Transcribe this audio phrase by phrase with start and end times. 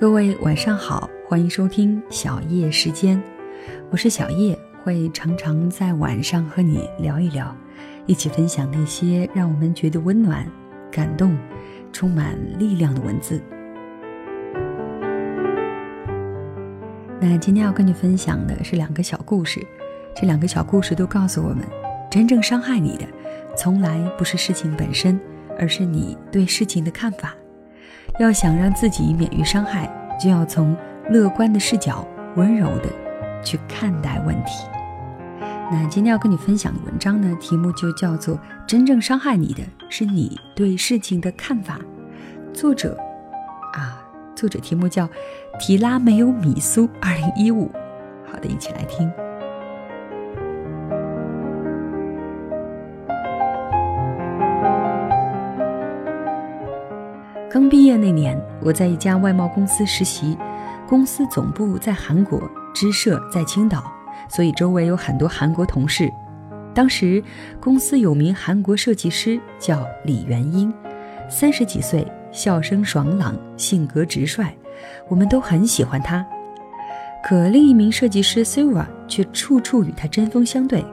[0.00, 3.22] 各位晚上好，欢迎收听小叶时间，
[3.90, 7.54] 我是小叶，会常常在晚上和你聊一聊，
[8.06, 10.50] 一起分享那些让我们觉得温暖、
[10.90, 11.36] 感动、
[11.92, 13.42] 充满力量的文字。
[17.20, 19.60] 那今天要跟你分享的是两个小故事，
[20.16, 21.58] 这两个小故事都告诉我们，
[22.10, 23.04] 真正伤害你的，
[23.54, 25.20] 从来不是事情本身，
[25.58, 27.34] 而是你对事情的看法。
[28.22, 29.90] 要想让自己免于伤害，
[30.22, 30.76] 就要从
[31.08, 32.06] 乐观的视角、
[32.36, 32.90] 温柔的
[33.42, 34.66] 去看待问题。
[35.72, 41.78] 那今天要跟你分享的文章呢，题目就叫做《真正伤害你的是你对事情的看法》。
[42.54, 42.94] 作者
[43.72, 44.02] 啊，
[44.34, 45.06] 作者题目叫
[45.58, 47.70] 《提拉没有米苏》，二零一五。
[48.30, 49.10] 好的，一起来听。
[57.52, 60.38] 刚毕业那年，我在一家外贸公司实习，
[60.88, 62.40] 公司总部在韩国，
[62.72, 63.82] 支社在青岛，
[64.28, 66.08] 所以周围有很多韩国同事。
[66.72, 67.20] 当时
[67.58, 70.72] 公司有名韩国设计师叫李元英，
[71.28, 74.46] 三十几岁，笑声爽朗，性格直率，
[75.08, 76.24] 我们都很喜欢他。
[77.24, 80.84] 可另一名设计师 Silva 却处处与他针锋相对。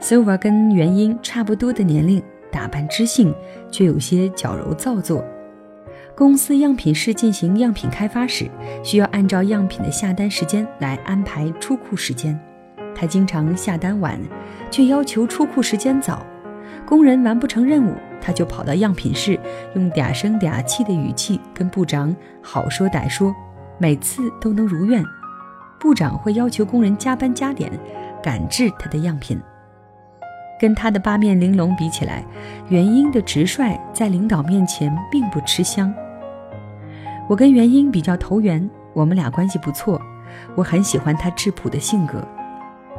[0.00, 3.32] Silva 跟元英差不多的年龄，打扮知性，
[3.70, 5.24] 却有些矫揉造作。
[6.14, 8.50] 公司样品室进行样品开发时，
[8.82, 12.38] 需要按照样品的下单时间来安排出库时间。
[12.94, 14.20] 他经常下单晚，
[14.70, 16.24] 却要求出库时间早。
[16.84, 19.38] 工人完不成任务，他就跑到样品室，
[19.74, 23.34] 用嗲声嗲气的语气跟部长好说歹说，
[23.78, 25.02] 每次都能如愿。
[25.78, 27.70] 部长会要求工人加班加点，
[28.22, 29.40] 赶制他的样品。
[30.60, 32.22] 跟他的八面玲珑比起来，
[32.68, 35.92] 元英的直率在领导面前并不吃香。
[37.26, 39.98] 我跟元英比较投缘，我们俩关系不错。
[40.54, 42.22] 我很喜欢他质朴的性格，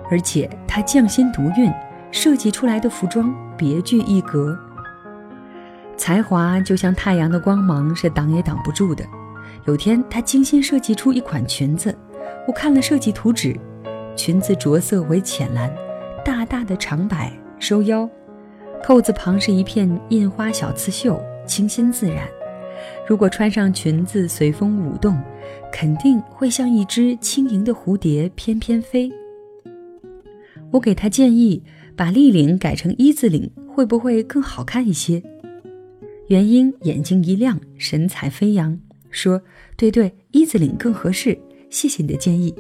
[0.09, 1.71] 而且他匠心独运，
[2.11, 4.57] 设计出来的服装别具一格。
[5.95, 9.05] 才华就像太阳的光芒，是挡也挡不住的。
[9.65, 11.95] 有天，他精心设计出一款裙子，
[12.47, 13.55] 我看了设计图纸，
[14.15, 15.71] 裙子着色为浅蓝，
[16.25, 18.09] 大大的长摆收腰，
[18.83, 22.27] 扣子旁是一片印花小刺绣，清新自然。
[23.07, 25.15] 如果穿上裙子随风舞动，
[25.71, 29.11] 肯定会像一只轻盈的蝴蝶翩翩飞。
[30.71, 31.61] 我给他建议，
[31.95, 35.21] 把立领改成一字领，会不会更好看一些？
[36.29, 38.79] 元英眼睛一亮，神采飞扬，
[39.11, 39.39] 说
[39.77, 41.37] ：“对对，一字领更合适，
[41.69, 42.55] 谢谢你的建议。”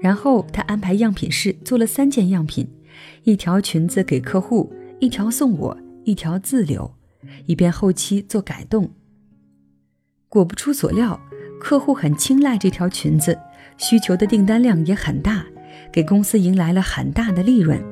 [0.00, 2.66] 然后他安排样品室做了三件样品，
[3.24, 6.94] 一条裙子给客户，一条送我，一条自留。
[7.46, 8.90] 以便后期做改动。
[10.28, 11.18] 果不出所料，
[11.58, 13.38] 客户很青睐这条裙子，
[13.78, 15.46] 需求的订单量也很大，
[15.90, 17.82] 给公司迎来了很大的利润。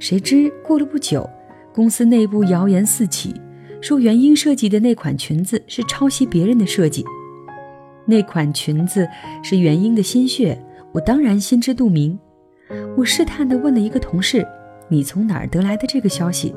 [0.00, 1.30] 谁知过了不久，
[1.72, 3.40] 公司内部谣言四起，
[3.80, 7.04] 说元英设计的那款裙子是抄袭别人的设计。
[8.06, 9.08] 那款裙子
[9.44, 10.60] 是元英的心血，
[10.92, 12.18] 我当然心知肚明。
[12.96, 14.46] 我试探地问了一个同事
[14.88, 16.54] ：“你从哪儿得来的这个消息？”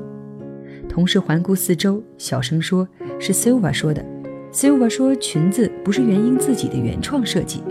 [0.90, 2.88] 同事环顾四周，小声说
[3.20, 4.04] ：“是 Silva 说的。
[4.52, 7.64] ”Silva 说：“裙子不是元英自己的原创设计。”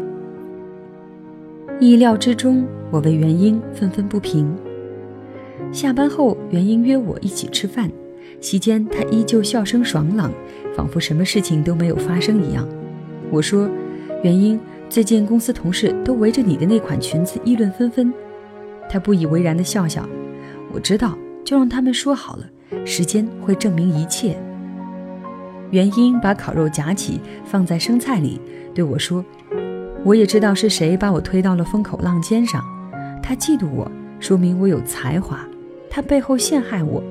[1.78, 4.52] 意料之中，我为元英愤愤不平。
[5.70, 7.90] 下班后，元英约我一起吃饭，
[8.40, 10.32] 席间她依旧笑声爽朗，
[10.74, 12.68] 仿佛什么事情都没有发生一样。
[13.30, 13.68] 我说
[14.24, 18.12] ：“元英，最近公司同事都围着你的那款裙子议论纷纷。”
[18.88, 20.08] 他不以为然地笑笑
[20.72, 22.44] ：“我知道，就让他们说好了。”
[22.84, 24.36] 时间会证明一切。
[25.70, 28.40] 元英把烤肉夹起，放在生菜里，
[28.74, 29.24] 对我说
[30.04, 32.62] ：“我也知道是谁把我推到了风口浪尖上。
[33.22, 35.38] 他嫉妒我，说明我有才华；
[35.88, 37.02] 他背后陷害我，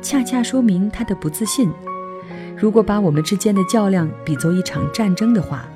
[0.00, 1.70] 恰恰说明他的不自信。
[2.56, 5.68] 如果把我们之间的较量比作一场战争的话，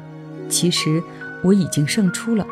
[0.49, 1.03] 其实
[1.45, 2.47] 我已经胜出了。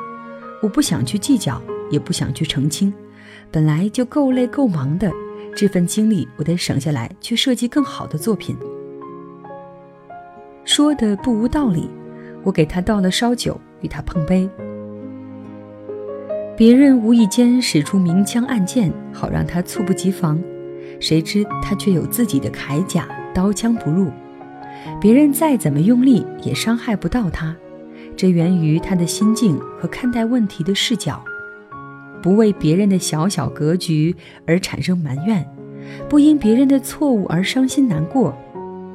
[0.62, 1.60] 我不想去计较，
[1.90, 2.92] 也不想去澄清，
[3.50, 5.10] 本来就够累够忙的。”
[5.52, 8.56] 这份精力我得省下来去设计更好的作品。
[10.64, 11.90] 说的不无道理，
[12.44, 14.48] 我给他倒了烧酒，与他碰杯。
[16.56, 20.40] 别人无意间使出明枪暗箭，好让他猝不及防，
[21.00, 24.08] 谁知他却有自己的铠甲，刀枪不入。
[25.00, 27.56] 别人再怎么用力，也伤害不到他。
[28.16, 31.22] 这源于他的心境和看待问题的视角。
[32.22, 34.14] 不为别人的小小格局
[34.46, 35.46] 而产生埋怨，
[36.08, 38.37] 不因别人的错误而伤心难过，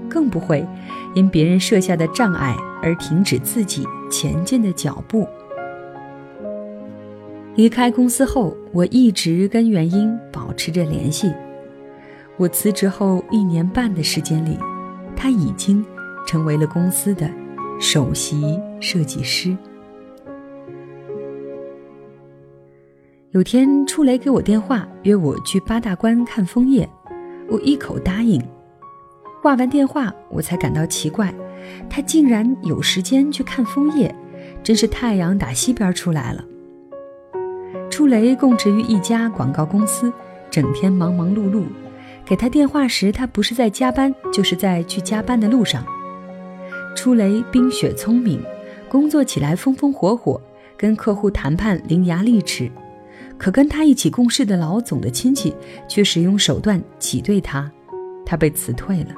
[0.09, 0.65] 更不会
[1.13, 5.27] 因别人设下的障碍而停止自己前进的脚步。
[7.55, 11.31] 离开公司后，我一直跟元英保持着联系。
[12.37, 14.57] 我辞职后一年半的时间里，
[15.15, 15.83] 他已经
[16.27, 17.29] 成为了公司的
[17.79, 19.55] 首席设计师。
[23.35, 26.89] 有天，初雷给我电话，约我去八大关看枫叶，
[27.49, 28.41] 我一口答应。
[29.41, 31.35] 挂完电话，我才感到奇怪，
[31.89, 34.15] 他竟然有时间去看枫叶，
[34.63, 36.45] 真是太阳打西边出来了。
[37.91, 40.13] 初雷供职于一家广告公司，
[40.49, 41.63] 整天忙忙碌碌。
[42.23, 45.85] 给他电话时，他不是在加班，就是在去加班的路上。
[46.95, 48.41] 初雷冰雪聪明，
[48.87, 50.39] 工作起来风风火火，
[50.77, 52.71] 跟客户谈判伶牙俐齿。
[53.37, 55.55] 可跟他一起共事的老总的亲戚
[55.87, 57.71] 却使用手段挤兑他，
[58.25, 59.09] 他被辞退了。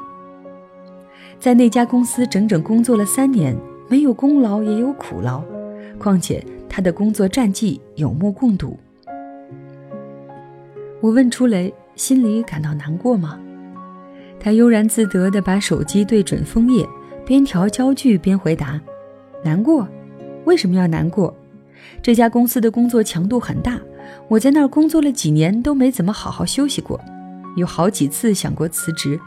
[1.39, 3.55] 在那家公司整整工作了三年，
[3.87, 5.43] 没有功劳也有苦劳，
[5.97, 8.77] 况且他的工作战绩有目共睹。
[11.01, 11.73] 我问初雷。
[11.97, 13.39] 心里感到难过吗？
[14.39, 16.87] 他悠然自得地把手机对准枫叶，
[17.25, 18.79] 边调焦距边回答
[19.43, 19.87] ：“难过？
[20.45, 21.35] 为什么要难过？
[22.03, 23.81] 这家公司的工作强度很大，
[24.27, 26.99] 我在那儿工作了几年都没怎么好好休息过，
[27.55, 29.19] 有好几次想过辞职，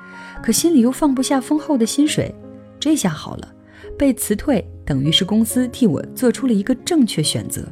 [0.42, 2.34] 可心里又放不下丰厚的薪水。
[2.78, 3.52] 这下好了，
[3.98, 7.66] 被辞退等于是公司替我做出了一个正确选择。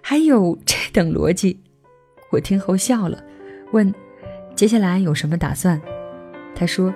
[0.00, 1.60] 还有这等逻辑？
[2.30, 3.22] 我听后笑了。”
[3.72, 3.92] 问
[4.54, 5.80] ：“接下来有什么打算？”
[6.54, 6.94] 他说：“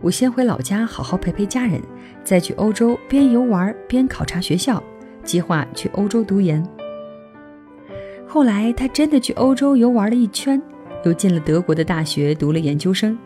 [0.00, 1.80] 我先回老家好好陪陪家人，
[2.22, 4.82] 再去欧洲边游玩边考察学校，
[5.24, 6.64] 计划去欧洲读研。”
[8.34, 10.60] 后来他真的去欧洲游玩了一圈，
[11.04, 13.16] 又进了德国的大学读了研究生，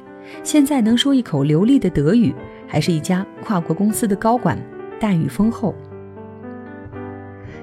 [0.43, 2.35] 现在能说一口流利的德语，
[2.67, 4.59] 还是一家跨国公司的高管，
[5.01, 5.75] 待遇丰厚。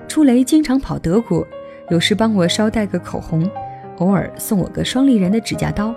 [0.07, 1.45] 初雷经常跑德国，
[1.91, 3.47] 有时帮我捎带个口红。
[3.99, 5.93] 偶尔送我个双立人的指甲刀，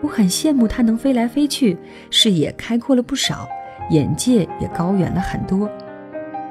[0.00, 1.78] 我很羡慕他能飞来飞去，
[2.10, 3.48] 视野开阔了不少，
[3.90, 5.70] 眼界也高远了很多。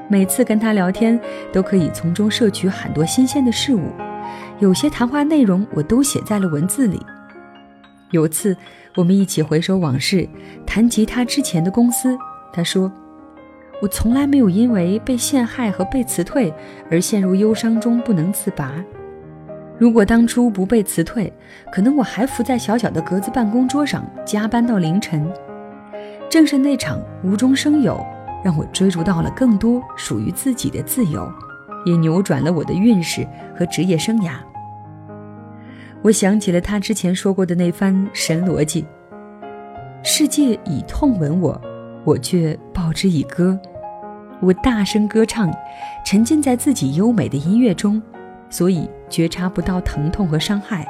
[0.08, 1.20] 每次跟他聊天，
[1.52, 3.82] 都可以从中摄取很多新鲜的事物，
[4.62, 7.04] 有些谈话内容我都写在了文字里。
[8.12, 8.56] 有次
[8.96, 10.30] 我们一起回首往事，
[10.68, 12.16] 谈及他之前的公司，
[12.54, 12.92] 他说
[13.82, 16.54] ：“我从来没有因为被陷害和被辞退
[16.92, 18.72] 而陷入忧伤中不能自拔。”
[19.80, 21.34] 如果当初不被辞退，
[21.74, 25.28] 可能我还伏在小小的格子办公桌上加班到凌晨。
[26.30, 28.00] 正是那场无中生有，
[28.46, 31.28] 让我追逐到了更多属于自己的自由，
[31.84, 33.28] 也扭转了我的运势
[33.58, 34.34] 和职业生涯。
[36.04, 38.86] 我想起了他之前说过的那番神逻辑：
[40.04, 41.62] 世界以痛吻我，
[42.04, 43.60] 我却报之以歌。
[44.40, 45.54] 我大声歌唱，
[46.04, 48.02] 沉浸在自己优美的音乐中。
[48.50, 50.86] 所以觉察不到疼痛和伤害，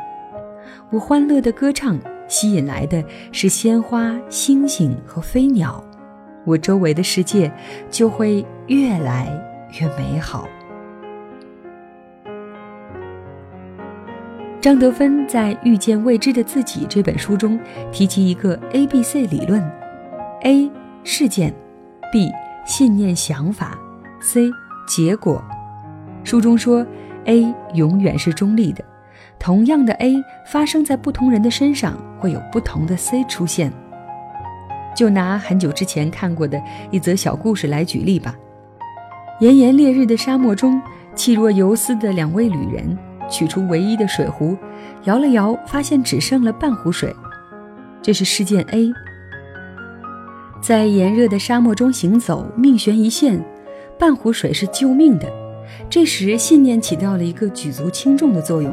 [0.89, 5.83] 我欢乐的歌唱吸引来的是鲜花、星星和飞鸟，
[6.43, 7.51] 我周围的世界
[7.91, 9.27] 就会越来
[9.79, 10.47] 越美好。
[14.61, 17.59] 张德芬在《遇见未知的自己》这本书中
[17.91, 19.59] 提及一个 A B C 理论
[20.43, 20.69] ：A
[21.03, 21.51] 事件
[22.11, 22.29] ，B
[22.63, 23.75] 信念想法
[24.21, 24.51] ，C
[24.87, 25.43] 结果。
[26.23, 26.85] 书中说。
[27.25, 28.83] A 永远是中立的，
[29.37, 30.15] 同样的 A
[30.47, 33.71] 发生在不同人的身上，会有不同的 C 出现。
[34.95, 36.59] 就拿很久之前看过的
[36.89, 38.35] 一则小故事来举例吧。
[39.39, 40.81] 炎炎烈日的沙漠中，
[41.13, 42.97] 气若游丝的两位旅人
[43.31, 44.55] 取出唯一的水壶，
[45.05, 47.15] 摇了摇，发现只剩了半壶水。
[48.01, 48.91] 这是事件 A。
[50.61, 53.43] 在炎热的沙漠中行走，命悬一线，
[53.97, 55.27] 半壶水是救命的。
[55.89, 58.71] 这时，信念起到了一个举足轻重的作用。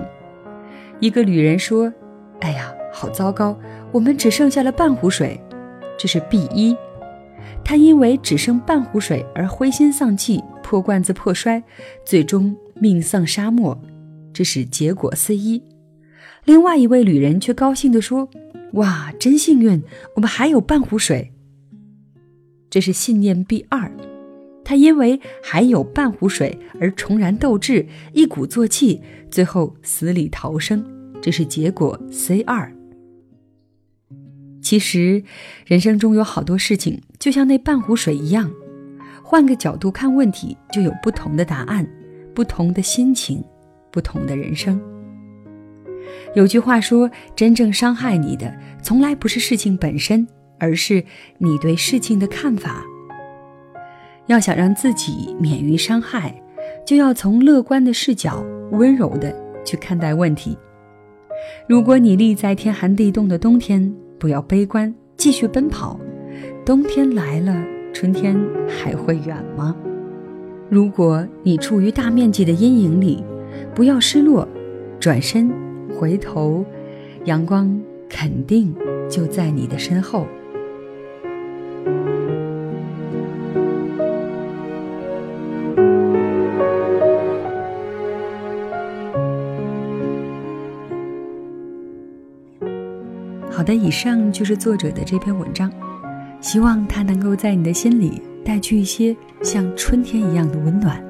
[1.00, 1.92] 一个旅人说
[2.40, 3.56] ：“哎呀，好糟糕，
[3.92, 5.40] 我们只剩下了半壶水。”
[5.96, 6.76] 这是 B 一，
[7.64, 11.62] 他因为只剩半壶水而灰心丧气，破罐子破摔，
[12.04, 13.80] 最终命丧沙漠。
[14.38, 15.60] 这是结果 C 一。
[16.44, 18.30] 另外一位旅人却高兴地说
[18.74, 19.82] ：“哇，真幸运，
[20.14, 21.32] 我们还有半壶水。”
[22.70, 23.90] 这是信念 B 二。
[24.64, 30.86] 他因为还有半壶水而重燃斗志，一鼓作气，最后死里逃生，
[31.20, 32.72] 这是结果 C 二。
[34.62, 35.24] 其实，
[35.66, 38.48] 人生中有好多事情，就像那半壶水一样，
[39.24, 41.84] 换个角度看问题，就有不同的答案，
[42.32, 43.42] 不同的心情，
[43.98, 44.80] 不同的人生。
[46.36, 50.24] 有句话说，真正伤害你的，从来不是事情本身，
[50.56, 51.02] 而是
[51.38, 52.84] 你对事情的看法。
[54.28, 56.32] 要想让自己免于伤害，
[56.86, 60.56] 就要从乐观的视角，温柔的去看待问题。
[61.68, 65.98] 如果你立在天寒地冻的冬天，不要悲观，继续奔跑。
[66.64, 68.38] 冬天来了，春天
[68.68, 69.74] 还会远吗？
[70.70, 73.24] 如果你处于大面积的阴影里，
[73.78, 74.48] 不要失落，
[74.98, 75.48] 转身
[75.94, 76.64] 回头，
[77.26, 78.74] 阳光肯定
[79.08, 80.26] 就在你的身后。
[93.48, 95.70] 好的，以上就是作者的这篇文章，
[96.40, 101.07] 希望它能够在你的心里带去一些像春天一样的温暖。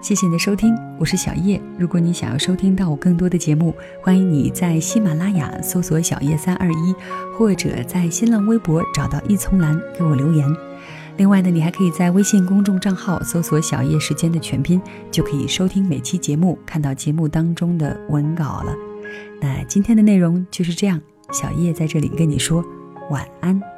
[0.00, 1.60] 谢谢你的收听，我是小叶。
[1.76, 6.94] 如果你想要收听到我更多的节目，欢迎你在喜马拉雅搜索“小叶三二一”，
[7.36, 10.48] 或者在新浪微博找到一丛蓝给我留言。
[11.16, 18.72] 另外呢，你还可以在微信公众账号搜索“小叶时间”的全拼，就可以收听每期节目，看到节目当中的文稿了。
[19.40, 21.00] 那今天的内容就是这样。
[21.32, 22.64] 小叶在这里跟你说
[23.10, 23.77] 晚安。